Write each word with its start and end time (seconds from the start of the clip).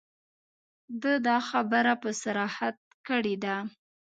ده 1.01 1.13
دا 1.27 1.37
خبره 1.49 1.93
په 2.01 2.09
صراحت 2.21 2.77
کړې 3.07 3.35
ده. 3.43 3.55